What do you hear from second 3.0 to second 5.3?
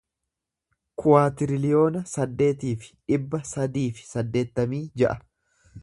dhibba sadii fi saddeettamii ja'a